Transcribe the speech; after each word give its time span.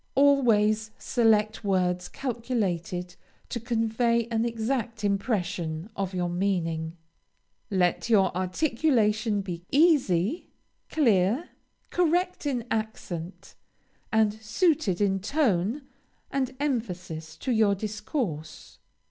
Always 0.15 0.89
select 0.97 1.63
words 1.63 2.09
calculated 2.09 3.15
to 3.49 3.59
convey 3.59 4.25
an 4.31 4.45
exact 4.45 5.03
impression 5.03 5.91
of 5.95 6.15
your 6.15 6.27
meaning. 6.27 6.97
Let 7.69 8.09
your 8.09 8.35
articulation 8.35 9.41
be 9.41 9.61
easy, 9.69 10.49
clear, 10.89 11.49
correct 11.91 12.47
in 12.47 12.65
accent, 12.71 13.53
and 14.11 14.33
suited 14.33 15.01
in 15.01 15.19
tone 15.19 15.83
and 16.31 16.55
emphasis 16.59 17.37
to 17.37 17.51
your 17.51 17.75
discourse. 17.75 18.79